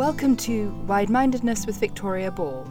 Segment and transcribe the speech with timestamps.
[0.00, 2.66] Welcome to Wide Mindedness with Victoria Ball,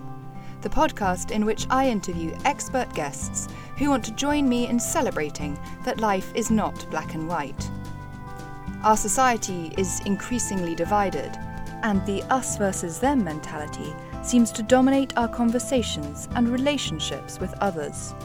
[0.61, 5.55] the podcast in which I interview expert guests who want to join me in celebrating
[5.85, 7.69] that life is not black and white.
[8.83, 11.37] Our society is increasingly divided,
[11.83, 13.93] and the us versus them mentality
[14.23, 18.15] seems to dominate our conversations and relationships with others.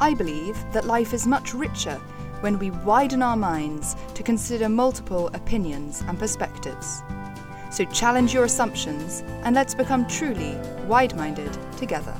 [0.00, 1.94] I believe that life is much richer
[2.40, 7.04] when we widen our minds to consider multiple opinions and perspectives.
[7.76, 10.54] So challenge your assumptions and let's become truly
[10.86, 12.16] wide minded together.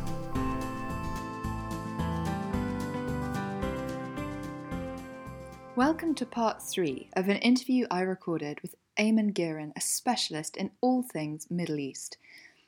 [5.74, 10.73] Welcome to part three of an interview I recorded with Eamonn Gearon, a specialist in
[10.82, 12.18] all things Middle East.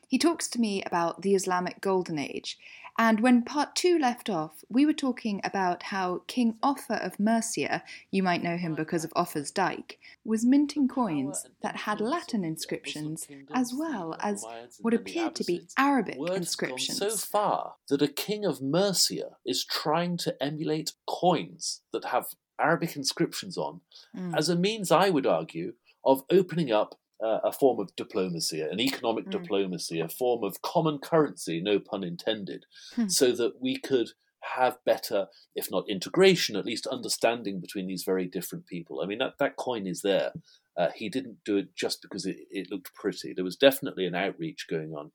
[0.08, 2.58] He talks to me about the Islamic Golden Age
[3.00, 7.84] and when part two left off, we were talking about how King Offa of Mercia,
[8.10, 13.28] you might know him because of Offa's Dyke, was minting coins that had Latin inscriptions
[13.54, 14.44] as well as
[14.80, 16.98] what appeared to be Arabic inscriptions.
[16.98, 22.26] so far that a king of Mercia is trying to emulate coins that have
[22.58, 23.80] Arabic inscriptions on
[24.16, 24.36] Mm.
[24.36, 28.80] as a means, I would argue, of opening up uh, a form of diplomacy, an
[28.80, 29.30] economic Mm.
[29.32, 33.08] diplomacy, a form of common currency, no pun intended, Hmm.
[33.08, 34.10] so that we could
[34.40, 39.00] have better, if not integration, at least understanding between these very different people.
[39.02, 40.32] I mean, that, that coin is there.
[40.76, 43.32] Uh, he didn't do it just because it, it looked pretty.
[43.34, 45.10] There was definitely an outreach going on.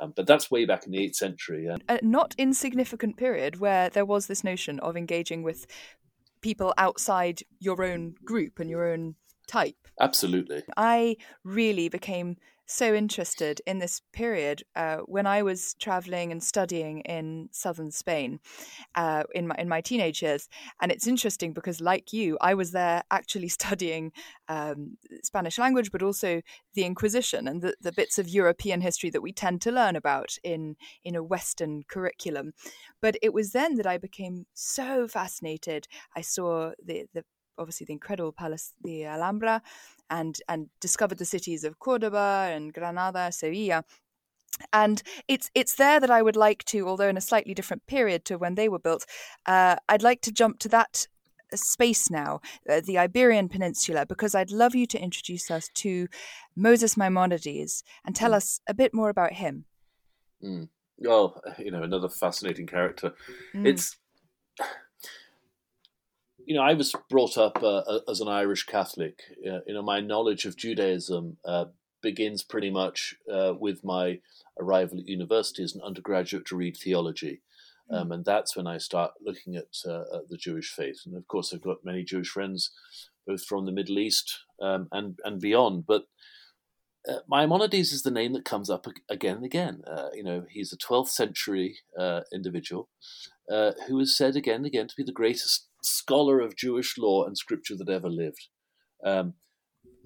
[0.00, 1.66] Um, but that's way back in the 8th century.
[1.66, 5.66] And a not insignificant period where there was this notion of engaging with
[6.40, 9.14] people outside your own group and your own
[9.46, 9.76] type.
[10.00, 10.62] absolutely.
[10.76, 17.00] I really became so interested in this period uh, when I was traveling and studying
[17.00, 18.40] in southern Spain
[18.94, 20.48] uh, in my in my teenage years.
[20.80, 24.12] And it's interesting because, like you, I was there actually studying
[24.48, 26.40] um, Spanish language, but also
[26.74, 30.36] the Inquisition and the, the bits of European history that we tend to learn about
[30.42, 32.52] in in a Western curriculum.
[33.00, 35.86] But it was then that I became so fascinated.
[36.16, 37.24] I saw the the
[37.58, 39.62] obviously the incredible palace, the Alhambra,
[40.10, 43.84] and and discovered the cities of Cordoba and Granada, Sevilla.
[44.72, 48.24] And it's it's there that I would like to, although in a slightly different period
[48.26, 49.04] to when they were built,
[49.46, 51.08] uh, I'd like to jump to that
[51.54, 56.08] space now, uh, the Iberian Peninsula, because I'd love you to introduce us to
[56.56, 59.64] Moses Maimonides and tell us a bit more about him.
[60.42, 60.68] Mm.
[60.98, 63.14] Well, you know, another fascinating character.
[63.54, 63.66] Mm.
[63.66, 63.96] It's,
[66.46, 69.20] you know, I was brought up uh, as an Irish Catholic.
[69.46, 71.66] Uh, you know, my knowledge of Judaism uh,
[72.02, 74.20] begins pretty much uh, with my
[74.60, 77.42] arrival at university as an undergraduate to read theology.
[77.90, 81.00] Um, and that's when I start looking at, uh, at the Jewish faith.
[81.04, 82.70] And of course, I've got many Jewish friends,
[83.26, 85.84] both from the Middle East um, and, and beyond.
[85.86, 86.04] But
[87.06, 89.82] uh, Maimonides is the name that comes up again and again.
[89.86, 92.88] Uh, you know, he's a 12th century uh, individual
[93.50, 97.24] uh, who is said again and again to be the greatest scholar of Jewish law
[97.24, 98.48] and scripture that ever lived.
[99.04, 99.34] Um,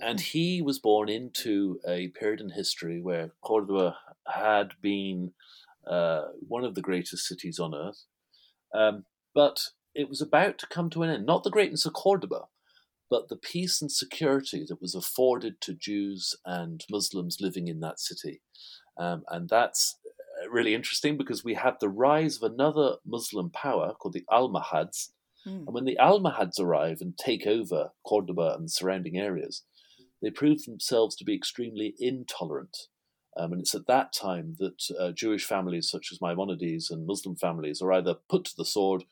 [0.00, 3.97] and he was born into a period in history where Cordoba
[4.27, 5.33] had been
[5.88, 8.05] uh, one of the greatest cities on earth.
[8.75, 9.61] Um, but
[9.94, 11.27] it was about to come to an end.
[11.27, 12.43] Not the greatness of Cordoba,
[13.11, 17.99] but the peace and security that was afforded to Jews and Muslims living in that
[17.99, 18.43] city.
[18.99, 19.97] Um, and that's
[20.44, 25.12] uh, really interesting because we had the rise of another Muslim power called the Almohads.
[25.49, 25.67] Mm.
[25.67, 29.63] And when the Almohads arrive and take over Cordoba and surrounding areas,
[30.21, 32.77] they prove themselves to be extremely intolerant.
[33.37, 37.37] Um, and it's at that time that uh, Jewish families such as Maimonides and Muslim
[37.37, 39.05] families are either put to the sword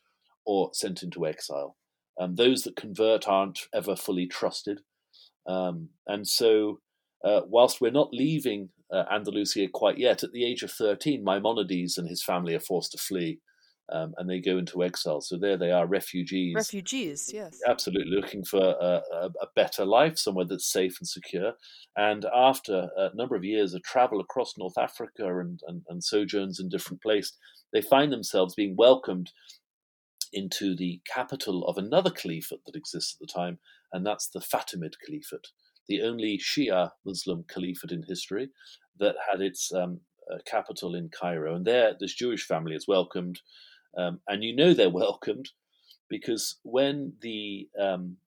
[0.45, 1.77] or sent into exile.
[2.19, 4.81] Um, those that convert aren't ever fully trusted.
[5.47, 6.79] Um, and so,
[7.23, 11.97] uh, whilst we're not leaving uh, Andalusia quite yet, at the age of 13, Maimonides
[11.97, 13.39] and his family are forced to flee
[13.89, 15.21] um, and they go into exile.
[15.21, 16.55] So there they are, refugees.
[16.55, 17.59] Refugees, yes.
[17.67, 21.53] Absolutely, looking for a, a, a better life, somewhere that's safe and secure.
[21.95, 26.59] And after a number of years of travel across North Africa and, and, and sojourns
[26.59, 27.37] in different places,
[27.73, 29.31] they find themselves being welcomed
[30.33, 33.59] into the capital of another caliphate that exists at the time,
[33.93, 35.47] and that's the Fatimid Caliphate,
[35.87, 38.49] the only Shia Muslim caliphate in history
[38.99, 40.01] that had its um,
[40.31, 41.55] uh, capital in Cairo.
[41.55, 43.39] And there, this Jewish family is welcomed,
[43.97, 45.49] um, and you know they're welcomed
[46.09, 48.17] because when the um,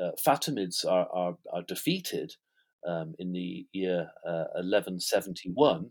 [0.00, 2.32] uh, Fatimids are, are, are defeated
[2.86, 5.90] um, in the year uh, 1171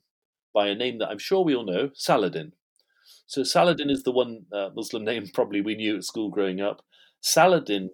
[0.53, 2.53] by a name that I'm sure we all know, Saladin.
[3.27, 6.81] So Saladin is the one uh, Muslim name probably we knew at school growing up.
[7.21, 7.89] Saladin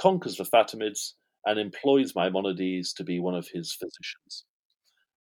[0.00, 1.12] conquers the Fatimids
[1.46, 4.44] and employs Maimonides to be one of his physicians.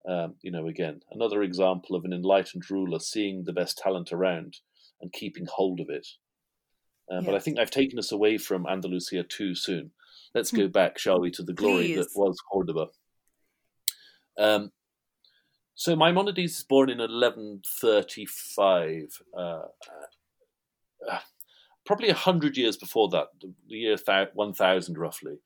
[0.09, 4.57] Um, you know, again, another example of an enlightened ruler seeing the best talent around
[5.01, 6.07] and keeping hold of it.
[7.11, 7.23] Uh.
[7.23, 9.91] But I think I've taken us away from Andalusia too soon.
[10.35, 10.73] Let's go hmm.
[10.73, 11.97] back, shall we, to the glory Please.
[11.97, 12.87] that was Cordoba.
[14.39, 14.73] Um,
[15.75, 19.63] so Maimonides is born in 1135, uh,
[21.11, 21.19] uh,
[21.85, 25.41] probably a hundred years before that, the year 1000 roughly.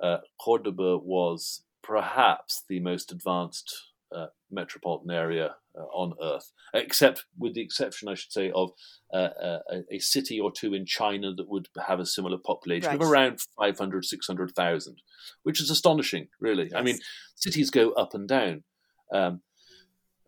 [0.00, 7.54] Uh, Cordoba was perhaps the most advanced uh, metropolitan area uh, on Earth, except with
[7.54, 8.70] the exception, I should say, of
[9.12, 9.28] uh,
[9.70, 13.00] a, a, city or two in China that would have a similar population right.
[13.00, 14.96] of around 500, 600,000,
[15.42, 16.64] which is astonishing, really.
[16.64, 16.74] Yes.
[16.74, 16.98] I mean,
[17.34, 18.64] cities go up and down.
[19.12, 19.42] Um,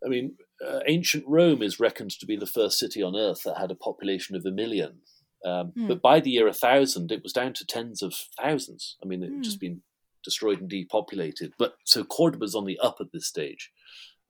[0.04, 0.36] I mean,
[0.66, 3.74] uh, ancient Rome is reckoned to be the first city on earth that had a
[3.74, 5.00] population of a million.
[5.44, 5.88] Um, mm.
[5.88, 8.96] But by the year 1000, it was down to tens of thousands.
[9.02, 9.42] I mean, it mm.
[9.42, 9.66] just hmm.
[9.66, 9.82] been
[10.22, 11.52] destroyed and depopulated.
[11.58, 13.72] But so Cordoba's on the up at this stage.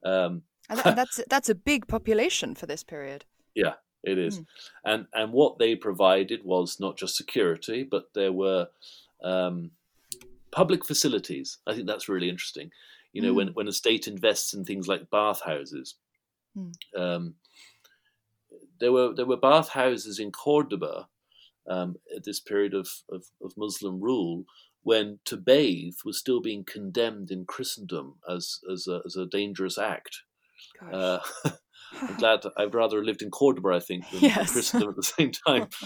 [0.05, 3.25] Um, and that's that's a big population for this period.
[3.55, 4.41] Yeah, it is.
[4.41, 4.47] Mm.
[4.85, 8.69] And and what they provided was not just security, but there were
[9.23, 9.73] um,
[10.51, 11.59] public facilities.
[11.67, 12.71] I think that's really interesting.
[13.13, 13.37] You know, mm.
[13.37, 15.97] when when a state invests in things like bathhouses,
[16.57, 16.73] mm.
[16.97, 17.35] um,
[18.79, 21.09] there were there were bathhouses in Cordoba
[21.69, 24.45] um, at this period of, of, of, Muslim rule
[24.83, 29.79] when to bathe was still being condemned in Christendom as as a, as a dangerous
[29.79, 30.23] act.
[30.93, 31.21] Uh,
[32.01, 34.53] I'm glad I'd rather have lived in Cordoba, I think, than yes.
[34.53, 35.69] Christendom at the same time.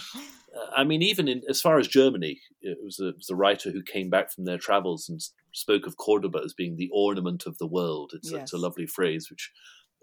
[0.77, 3.73] I mean, even in as far as Germany, it was, a, it was a writer
[3.73, 5.21] who came back from their travels and
[5.53, 8.13] spoke of Cordoba as being the ornament of the world.
[8.15, 8.43] It's, yes.
[8.43, 9.51] it's a lovely phrase, which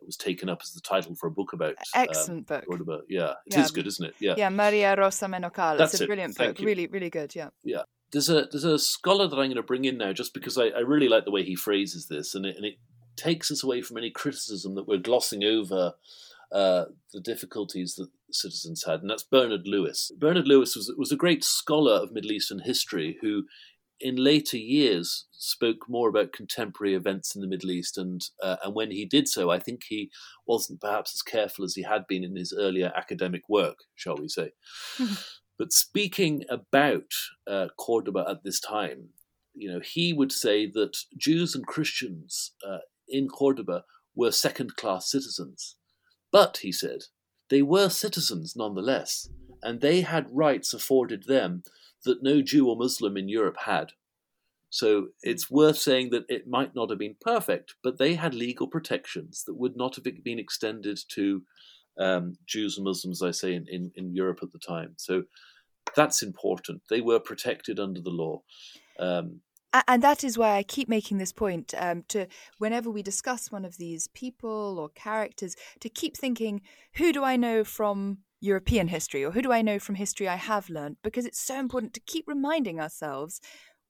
[0.05, 2.65] was taken up as the title for a book about excellent um, book.
[2.65, 3.01] Cordoba.
[3.07, 3.61] Yeah, it yeah.
[3.61, 4.15] is good, isn't it?
[4.19, 4.49] Yeah, yeah.
[4.49, 5.77] Maria Rosa Menocal.
[5.77, 6.59] That's it's a brilliant book.
[6.59, 6.65] You.
[6.65, 7.33] Really, really good.
[7.33, 7.83] Yeah, yeah.
[8.11, 10.65] There's a there's a scholar that I'm going to bring in now, just because I,
[10.65, 12.75] I really like the way he phrases this, and it, and it
[13.15, 15.93] takes us away from any criticism that we're glossing over
[16.51, 20.11] uh, the difficulties that citizens had, and that's Bernard Lewis.
[20.17, 23.45] Bernard Lewis was was a great scholar of Middle Eastern history who,
[23.99, 28.75] in later years, spoke more about contemporary events in the Middle East, and uh, and
[28.75, 30.11] when he did so, I think he
[30.45, 34.27] wasn't perhaps as careful as he had been in his earlier academic work, shall we
[34.27, 34.51] say.
[35.61, 37.13] but speaking about
[37.45, 39.09] uh, Cordoba at this time,
[39.53, 43.83] you know, he would say that Jews and Christians uh, in Cordoba
[44.15, 45.75] were second class citizens.
[46.31, 47.01] But, he said,
[47.51, 49.29] they were citizens nonetheless,
[49.61, 51.61] and they had rights afforded them
[52.05, 53.91] that no Jew or Muslim in Europe had.
[54.71, 58.65] So it's worth saying that it might not have been perfect, but they had legal
[58.65, 61.43] protections that would not have been extended to
[62.01, 64.93] um, Jews and Muslims, I say, in, in, in, Europe at the time.
[64.97, 65.23] So
[65.95, 66.81] that's important.
[66.89, 68.41] They were protected under the law.
[68.99, 69.41] Um,
[69.87, 72.27] and that is why I keep making this point um, to
[72.57, 76.61] whenever we discuss one of these people or characters, to keep thinking,
[76.95, 80.35] who do I know from European history or who do I know from history I
[80.35, 80.97] have learned?
[81.03, 83.39] Because it's so important to keep reminding ourselves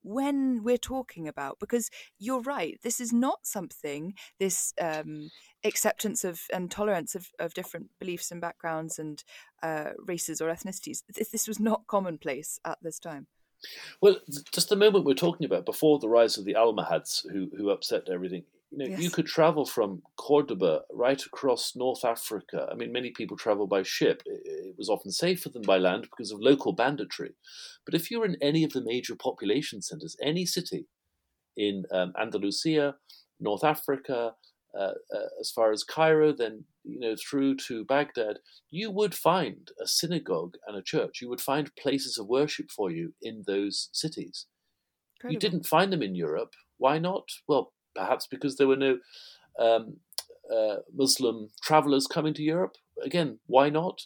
[0.02, 5.30] when we're talking about because you're right this is not something this um,
[5.64, 9.24] acceptance of and tolerance of, of different beliefs and backgrounds and
[9.62, 13.26] uh, races or ethnicities this, this was not commonplace at this time
[14.00, 14.16] well,
[14.52, 18.08] just the moment we're talking about before the rise of the Almohads, who who upset
[18.08, 18.44] everything.
[18.72, 19.00] You know, yes.
[19.02, 22.66] you could travel from Cordoba right across North Africa.
[22.72, 24.22] I mean, many people travel by ship.
[24.24, 27.32] It was often safer than by land because of local banditry.
[27.84, 30.86] But if you're in any of the major population centers, any city
[31.54, 32.94] in um, Andalusia,
[33.38, 34.32] North Africa,
[34.74, 38.38] uh, uh, as far as Cairo, then you know through to Baghdad,
[38.70, 41.20] you would find a synagogue and a church.
[41.20, 44.46] You would find places of worship for you in those cities.
[45.18, 45.34] Incredible.
[45.34, 46.54] You didn't find them in Europe.
[46.78, 47.28] Why not?
[47.46, 48.98] Well, perhaps because there were no
[49.58, 49.96] um,
[50.52, 52.76] uh, Muslim travelers coming to Europe.
[53.02, 54.02] Again, why not?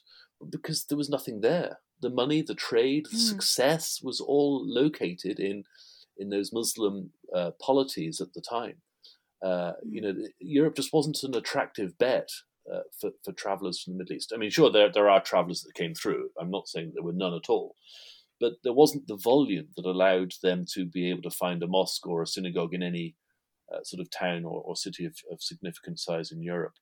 [0.50, 1.78] Because there was nothing there.
[2.02, 3.28] The money, the trade, the mm.
[3.28, 5.64] success was all located in
[6.18, 8.76] in those Muslim uh, polities at the time.
[9.42, 10.18] Uh, you hmm.
[10.18, 12.30] know, Europe just wasn't an attractive bet
[12.72, 14.32] uh, for, for travelers from the Middle East.
[14.34, 16.30] I mean, sure, there, there are travelers that came through.
[16.40, 17.76] I'm not saying there were none at all.
[18.40, 22.06] But there wasn't the volume that allowed them to be able to find a mosque
[22.06, 23.14] or a synagogue in any
[23.72, 26.74] uh, sort of town or, or city of, of, significant size in Europe.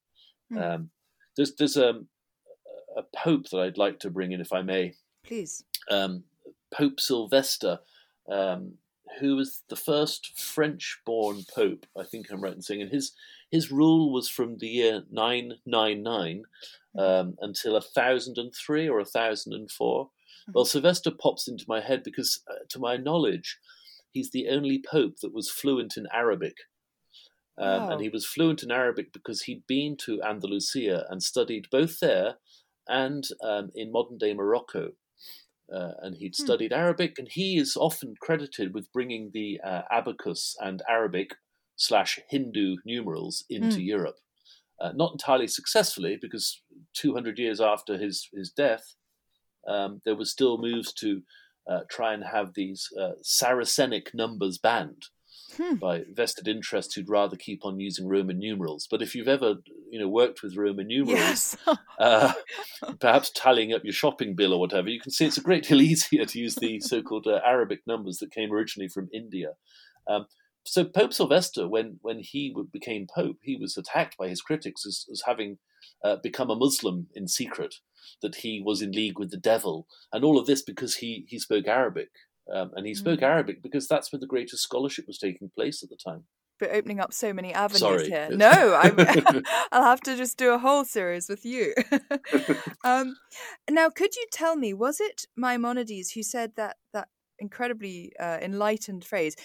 [0.52, 0.62] Mm.
[0.62, 0.90] Um,
[1.36, 2.00] there's there's a,
[2.96, 4.94] a pope that I'd like to bring in, if I may.
[5.24, 5.64] Please.
[5.90, 6.24] Um,
[6.72, 7.78] pope Sylvester
[8.30, 8.74] um,
[9.20, 11.86] who was the first French-born pope.
[11.96, 13.12] I think I'm right in saying, and his
[13.50, 16.42] his rule was from the year 999
[16.96, 17.00] mm-hmm.
[17.00, 20.04] um, until 1003 or 1004.
[20.04, 20.52] Mm-hmm.
[20.52, 23.58] Well, Sylvester pops into my head because, uh, to my knowledge,
[24.10, 26.56] he's the only pope that was fluent in Arabic.
[27.58, 27.90] Um, wow.
[27.90, 32.36] And he was fluent in Arabic because he'd been to Andalusia and studied both there
[32.88, 34.90] and um, in modern day Morocco.
[35.72, 36.44] Uh, and he'd hmm.
[36.44, 41.36] studied Arabic, and he is often credited with bringing the uh, abacus and Arabic
[41.76, 43.82] slash Hindu numerals into hmm.
[43.82, 44.16] Europe.
[44.80, 46.60] Uh, not entirely successfully, because
[46.94, 48.94] 200 years after his, his death,
[49.66, 51.22] um, there was still moves to
[51.70, 55.06] uh, try and have these uh, Saracenic numbers banned
[55.56, 55.76] hmm.
[55.76, 58.86] by vested interests who'd rather keep on using Roman numerals.
[58.90, 59.56] But if you've ever,
[59.90, 61.56] you know, worked with Roman numerals, yes.
[61.98, 62.32] uh,
[63.00, 65.80] perhaps tallying up your shopping bill or whatever, you can see it's a great deal
[65.82, 69.52] easier to use the so-called uh, Arabic numbers that came originally from India.
[70.06, 70.26] Um,
[70.66, 75.04] so Pope Sylvester, when when he became pope, he was attacked by his critics as,
[75.12, 75.58] as having
[76.02, 77.76] uh, become a Muslim in secret,
[78.22, 81.38] that he was in league with the devil, and all of this because he he
[81.38, 82.08] spoke Arabic.
[82.52, 83.24] Um, and he spoke mm.
[83.24, 86.24] Arabic because that's where the greatest scholarship was taking place at the time.
[86.60, 88.08] But opening up so many avenues Sorry.
[88.08, 88.28] here.
[88.32, 91.74] No, i will have to just do a whole series with you.
[92.84, 93.16] um,
[93.70, 97.08] now, could you tell me, was it Maimonides who said that that
[97.38, 99.36] incredibly uh, enlightened phrase?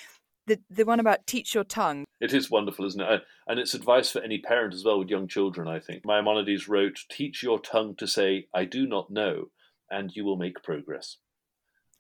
[0.45, 2.05] The, the one about teach your tongue.
[2.19, 3.21] It is wonderful, isn't it?
[3.47, 6.03] And it's advice for any parent as well with young children, I think.
[6.05, 9.49] Maimonides wrote, Teach your tongue to say, I do not know,
[9.91, 11.17] and you will make progress.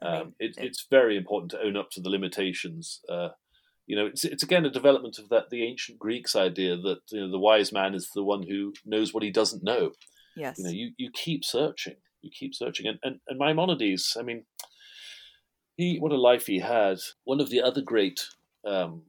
[0.01, 3.01] Um, it, it's very important to own up to the limitations.
[3.09, 3.29] Uh,
[3.85, 7.21] you know, it's it's again a development of that the ancient Greeks idea that you
[7.21, 9.91] know the wise man is the one who knows what he doesn't know.
[10.35, 10.57] Yes.
[10.57, 14.45] You know, you, you keep searching, you keep searching, and, and and Maimonides, I mean,
[15.75, 16.99] he what a life he had.
[17.23, 18.21] One of the other great,
[18.65, 19.01] um,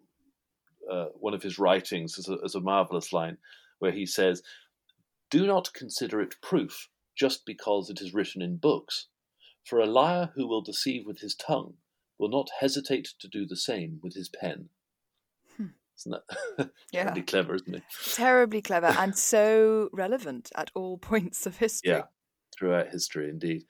[0.90, 3.36] uh, one of his writings is a, is a marvelous line
[3.80, 4.42] where he says,
[5.30, 9.08] "Do not consider it proof just because it is written in books."
[9.64, 11.74] For a liar who will deceive with his tongue
[12.18, 14.68] will not hesitate to do the same with his pen.
[15.56, 15.66] Hmm.
[15.98, 17.04] Isn't that yeah.
[17.04, 17.82] terribly clever, isn't it?
[18.12, 21.92] Terribly clever and so relevant at all points of history.
[21.92, 22.02] Yeah,
[22.56, 23.64] throughout history, indeed.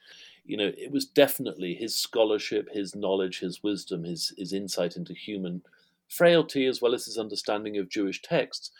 [0.45, 5.15] You know, it was definitely his scholarship, his knowledge, his wisdom, his, his insight into
[5.15, 5.63] human
[6.09, 8.71] frailty, as well as his understanding of Jewish texts.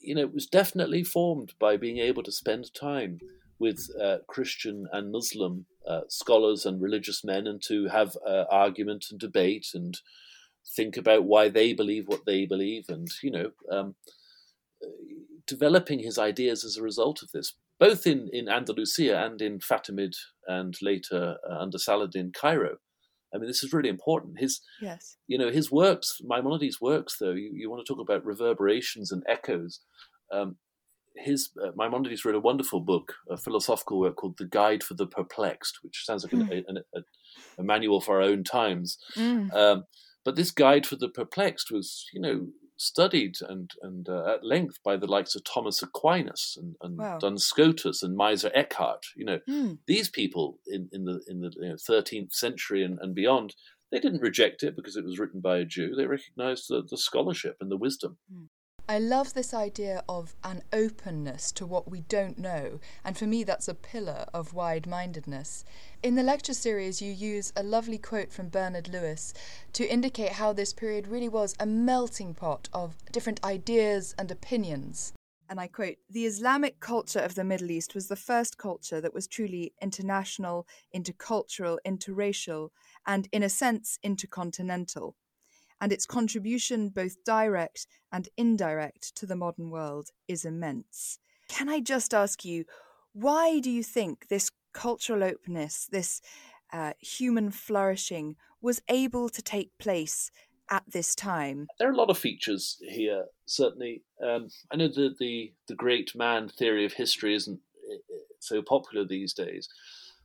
[0.00, 3.20] You know, it was definitely formed by being able to spend time
[3.62, 9.06] with uh, Christian and Muslim uh, scholars and religious men and to have uh, argument
[9.10, 9.94] and debate and
[10.76, 13.94] think about why they believe what they believe and, you know, um,
[15.46, 20.14] developing his ideas as a result of this, both in, in Andalusia and in Fatimid
[20.48, 22.78] and later uh, under Saladin, Cairo.
[23.32, 24.40] I mean, this is really important.
[24.40, 28.26] His, yes, you know, his works, Maimonides' works, though, you, you want to talk about
[28.26, 29.80] reverberations and echoes.
[30.32, 30.56] Um,
[31.16, 35.06] his uh, Maimonides wrote a wonderful book, a philosophical work called "The Guide for the
[35.06, 36.64] Perplexed," which sounds like mm.
[36.68, 37.02] a, a,
[37.58, 38.98] a, manual for our own times.
[39.16, 39.52] Mm.
[39.54, 39.84] Um,
[40.24, 44.78] but this guide for the perplexed was, you know, studied and and uh, at length
[44.84, 47.18] by the likes of Thomas Aquinas and, and wow.
[47.18, 49.04] Duns Scotus and Meister Eckhart.
[49.16, 49.78] You know, mm.
[49.86, 53.54] these people in, in the in the you know, 13th century and, and beyond,
[53.90, 55.94] they didn't reject it because it was written by a Jew.
[55.94, 58.18] They recognized the, the scholarship and the wisdom.
[58.32, 58.48] Mm.
[58.92, 63.42] I love this idea of an openness to what we don't know, and for me,
[63.42, 65.64] that's a pillar of wide mindedness.
[66.02, 69.32] In the lecture series, you use a lovely quote from Bernard Lewis
[69.72, 75.14] to indicate how this period really was a melting pot of different ideas and opinions.
[75.48, 79.14] And I quote The Islamic culture of the Middle East was the first culture that
[79.14, 82.68] was truly international, intercultural, interracial,
[83.06, 85.16] and in a sense, intercontinental
[85.82, 91.18] and its contribution, both direct and indirect, to the modern world is immense.
[91.48, 92.64] Can I just ask you,
[93.12, 96.22] why do you think this cultural openness, this
[96.72, 100.30] uh, human flourishing, was able to take place
[100.70, 101.66] at this time?
[101.80, 104.04] There are a lot of features here, certainly.
[104.24, 107.58] Um, I know that the, the great man theory of history isn't
[107.90, 109.68] eh, eh, so popular these days,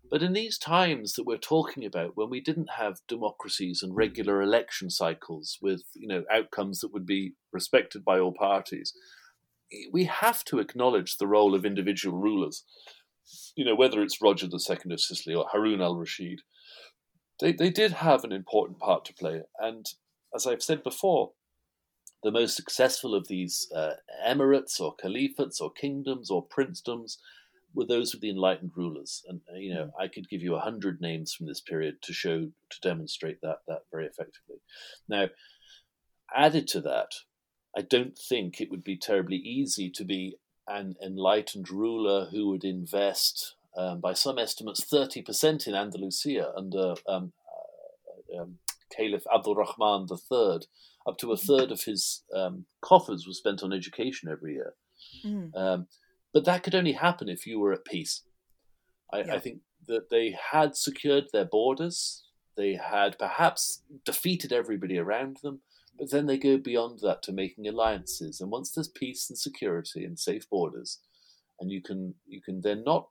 [0.10, 4.42] but in these times that we're talking about, when we didn't have democracies and regular
[4.42, 8.94] election cycles with you know outcomes that would be respected by all parties,
[9.92, 12.64] we have to acknowledge the role of individual rulers.
[13.56, 16.42] You know, whether it's Roger II of Sicily or Harun al Rashid,
[17.40, 19.42] they, they did have an important part to play.
[19.60, 19.86] And
[20.34, 21.32] as I've said before,
[22.24, 23.94] the most successful of these uh,
[24.26, 27.18] emirates or caliphates or kingdoms or princedoms
[27.77, 29.24] were those of the enlightened rulers.
[29.27, 29.91] And uh, you know, mm.
[30.00, 33.60] I could give you a hundred names from this period to show to demonstrate that
[33.67, 34.57] that very effectively.
[35.07, 35.27] Now,
[36.36, 37.12] added to that,
[37.77, 42.65] I don't think it would be terribly easy to be an enlightened ruler who would
[42.65, 47.31] invest, um, by some estimates, thirty percent in Andalusia under um,
[48.34, 48.57] uh, um,
[48.96, 50.62] Caliph Abdul Rahman III,
[51.05, 54.74] up to a third of his um, coffers was spent on education every year.
[55.24, 55.86] Mm.
[56.34, 58.24] But that could only happen if you were at peace.
[59.12, 59.36] I, yeah.
[59.36, 62.24] I think that they had secured their borders,
[62.55, 65.62] they had perhaps defeated everybody around them,
[65.98, 68.41] but then they go beyond that to making alliances.
[68.41, 71.00] And once there's peace and security and safe borders,
[71.60, 73.07] and you can you can then not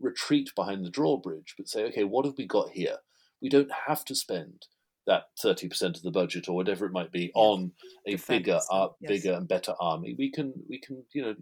[0.00, 2.96] retreat behind the drawbridge, but say, okay, what have we got here?
[3.40, 4.66] We don't have to spend
[5.06, 7.72] that 30% of the budget or whatever it might be on
[8.06, 8.26] a Defense.
[8.26, 9.08] bigger uh, yes.
[9.08, 11.34] bigger and better army we can we can you know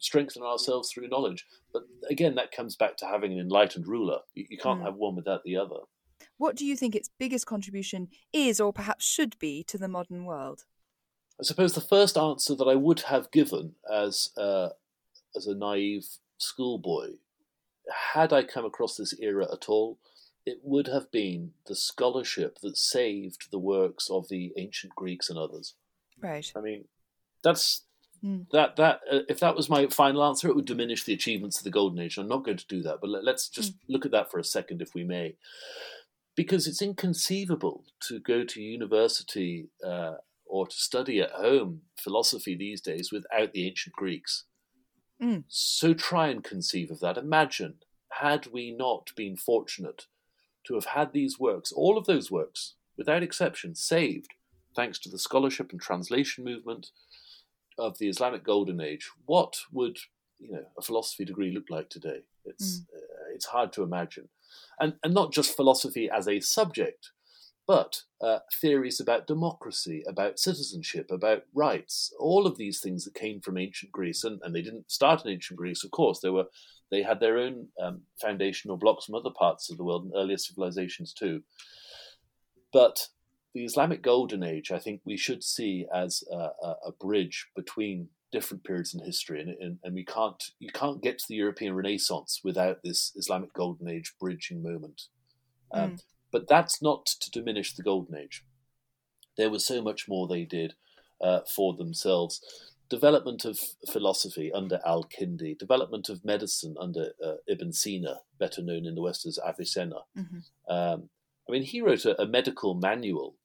[0.00, 4.44] strengthen ourselves through knowledge but again that comes back to having an enlightened ruler you,
[4.50, 4.84] you can't mm.
[4.84, 5.80] have one without the other
[6.36, 10.24] what do you think its biggest contribution is or perhaps should be to the modern
[10.24, 10.64] world
[11.38, 14.70] i suppose the first answer that i would have given as uh,
[15.36, 16.06] as a naive
[16.38, 17.10] schoolboy
[18.12, 19.98] had i come across this era at all
[20.46, 25.38] it would have been the scholarship that saved the works of the ancient Greeks and
[25.38, 25.74] others.
[26.20, 26.50] Right.
[26.56, 26.86] I mean,
[27.42, 27.84] that's
[28.24, 28.46] mm.
[28.52, 31.64] that that uh, if that was my final answer, it would diminish the achievements of
[31.64, 32.18] the Golden Age.
[32.18, 33.78] I'm not going to do that, but let, us just mm.
[33.88, 35.36] look at that for a second, if we may,
[36.36, 40.14] because it's inconceivable to go to university uh,
[40.46, 44.44] or to study at home philosophy these days without the ancient Greeks.
[45.22, 45.44] Mm.
[45.48, 47.18] So try and conceive of that.
[47.18, 47.74] Imagine
[48.14, 50.06] had we not been fortunate
[50.66, 54.34] to have had these works, all of those works, without exception, saved
[54.74, 56.90] thanks to the scholarship and translation movement
[57.78, 59.98] of the Islamic Golden Age, what would
[60.38, 62.20] you know a philosophy degree look like today?
[62.44, 62.96] It's mm.
[62.96, 64.28] uh, it's hard to imagine,
[64.78, 67.10] and and not just philosophy as a subject,
[67.66, 73.40] but uh, theories about democracy, about citizenship, about rights, all of these things that came
[73.40, 76.20] from ancient Greece, and, and they didn't start in ancient Greece, of course.
[76.20, 76.46] They were
[76.90, 80.36] they had their own um, foundational blocks from other parts of the world and earlier
[80.36, 81.42] civilizations too.
[82.72, 83.06] But
[83.54, 88.08] the Islamic Golden Age, I think we should see as a, a, a bridge between
[88.32, 91.74] different periods in history, and, and, and, we can't you can't get to the European
[91.74, 95.02] Renaissance without this Islamic Golden Age bridging moment.
[95.72, 96.00] Um, mm.
[96.30, 98.44] But that's not to diminish the Golden Age.
[99.36, 100.74] There was so much more they did
[101.20, 102.40] uh, for themselves
[102.90, 103.58] development of
[103.90, 109.00] philosophy under Al Kindi, development of medicine under uh, Ibn Sina, better known in the
[109.00, 110.00] West as Avicenna.
[110.18, 110.38] Mm-hmm.
[110.68, 111.08] Um,
[111.48, 113.36] I mean, he wrote a, a, medical manual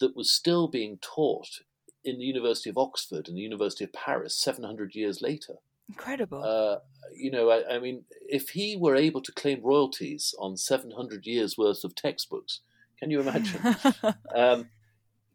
[0.00, 1.60] that was still being taught
[2.04, 5.54] in the University of Oxford and the University of Paris 700 years later.
[5.88, 6.42] Incredible.
[6.42, 6.78] Uh,
[7.14, 11.56] you know, I, I, mean, if he were able to claim royalties on 700 years
[11.56, 12.60] worth of textbooks,
[12.98, 13.76] can you imagine?
[14.34, 14.68] um,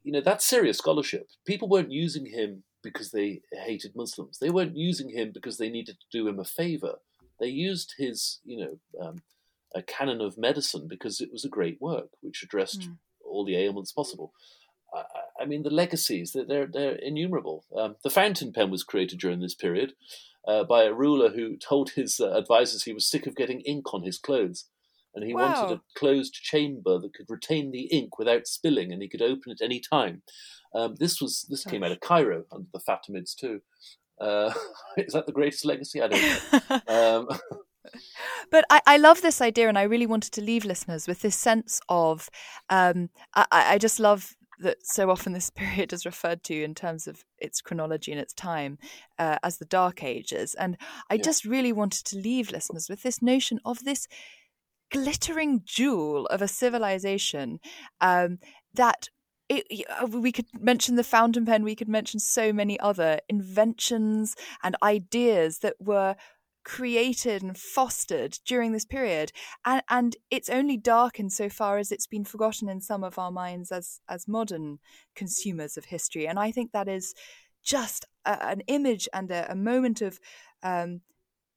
[0.04, 1.30] you know, that's serious scholarship.
[1.46, 4.40] People weren't using him because they hated Muslims.
[4.40, 6.96] They weren't using him because they needed to do him a favor.
[7.40, 9.22] They used his, you know, um,
[9.74, 12.98] a canon of medicine because it was a great work which addressed mm.
[13.32, 14.34] All the ailments possible.
[14.94, 15.04] I,
[15.42, 17.66] I, mean, the legacies they're they're innumerable.
[17.76, 19.94] Um, the fountain pen was created during this period
[20.48, 23.94] uh, by a ruler who told his uh, advisors he was sick of getting ink
[23.94, 24.66] on his clothes.
[25.14, 25.54] And he wow.
[25.54, 29.52] wanted a closed chamber that could retain the ink without spilling, and he could open
[29.52, 30.22] it any time.
[30.74, 33.62] Um, this was this came out of Cairo under the Fatimids too.
[34.22, 34.54] Uh,
[34.98, 36.02] is that the greatest legacy?
[36.02, 36.82] I don't know.
[36.88, 37.28] Um,
[38.52, 41.36] but I, I, love this idea, and I really wanted to leave listeners with this
[41.36, 42.30] sense of
[42.70, 47.08] um, I, I, just love that so often this period is referred to in terms
[47.08, 48.78] of its chronology and its time
[49.20, 50.78] uh, as the Dark Ages, and
[51.10, 51.24] I yeah.
[51.24, 54.08] just really wanted to leave listeners with this notion of this
[54.92, 57.60] glittering jewel of a civilization
[58.02, 58.40] um,
[58.74, 59.08] that
[59.52, 64.36] it, uh, we could mention the fountain pen, we could mention so many other inventions
[64.64, 66.16] and ideas that were
[66.64, 69.32] created and fostered during this period
[69.66, 73.72] and and it's only dark insofar as it's been forgotten in some of our minds
[73.72, 74.80] as as modern
[75.16, 76.28] consumers of history.
[76.28, 77.14] And i think that is
[77.64, 80.20] just a, an image and a, a moment of
[80.64, 81.02] um,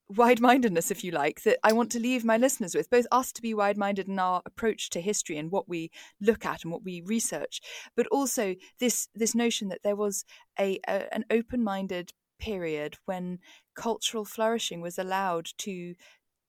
[0.09, 3.33] wide mindedness, if you like, that I want to leave my listeners with, both us
[3.33, 5.91] to be wide minded in our approach to history and what we
[6.21, 7.61] look at and what we research,
[7.97, 10.25] but also this this notion that there was
[10.59, 13.39] a, a an open minded period when
[13.75, 15.95] cultural flourishing was allowed to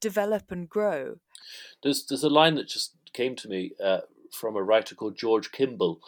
[0.01, 1.15] develop and grow.
[1.83, 5.51] There's there's a line that just came to me uh, from a writer called George
[5.51, 5.99] Kimble,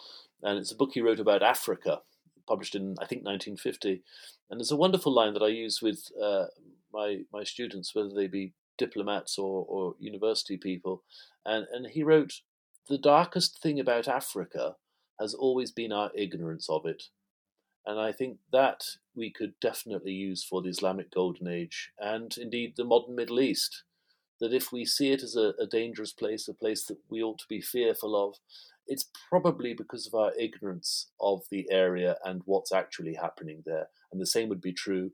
[0.42, 2.02] and it's a book he wrote about Africa,
[2.46, 4.02] published in I think 1950.
[4.50, 6.46] And there's a wonderful line that I use with uh,
[6.92, 11.02] my my students, whether they be diplomats or, or university people,
[11.44, 12.40] and and he wrote,
[12.88, 14.76] the darkest thing about Africa
[15.20, 17.04] has always been our ignorance of it,
[17.86, 22.74] and I think that we could definitely use for the Islamic Golden Age and indeed
[22.76, 23.84] the modern Middle East.
[24.40, 27.40] That if we see it as a, a dangerous place, a place that we ought
[27.40, 28.36] to be fearful of,
[28.86, 33.88] it's probably because of our ignorance of the area and what's actually happening there.
[34.12, 35.10] And the same would be true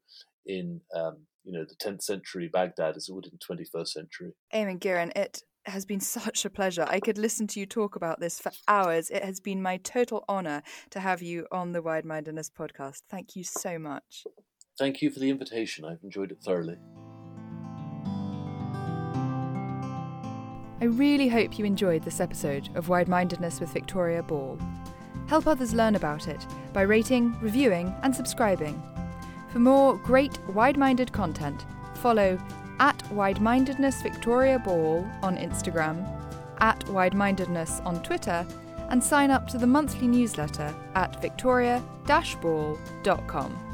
[0.46, 4.32] in um, you know the 10th century Baghdad as it would in the 21st century.
[4.52, 6.84] Eamonn Gearon, it has been such a pleasure.
[6.88, 9.10] I could listen to you talk about this for hours.
[9.10, 13.02] It has been my total honor to have you on the Wide Mindedness podcast.
[13.08, 14.24] Thank you so much.
[14.78, 15.84] Thank you for the invitation.
[15.84, 16.76] I've enjoyed it thoroughly.
[20.80, 24.58] I really hope you enjoyed this episode of Wide Mindedness with Victoria Ball.
[25.28, 28.82] Help others learn about it by rating, reviewing, and subscribing.
[29.48, 32.38] For more great wide minded content, follow
[32.80, 36.06] at Wide Mindedness Victoria Ball on Instagram,
[36.58, 38.46] at Wide Mindedness on Twitter,
[38.90, 43.73] and sign up to the monthly newsletter at victoria ball.com.